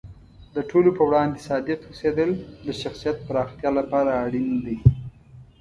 [0.55, 2.31] د ټولو په وړاندې صادق اوسیدل
[2.65, 4.77] د شخصیت پراختیا لپاره اړین دی.